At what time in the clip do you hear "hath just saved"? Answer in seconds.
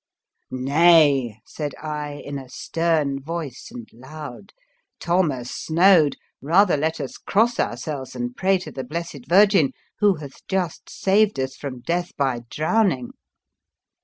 10.15-11.39